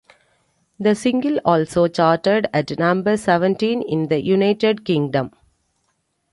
[0.79, 5.29] The single also charted at number seventeen in the United Kingdom.